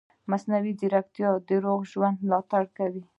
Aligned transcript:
مصنوعي 0.29 0.71
ځیرکتیا 0.79 1.29
د 1.47 1.49
روغ 1.63 1.79
ژوند 1.91 2.17
ملاتړ 2.25 2.63
کوي. 2.77 3.03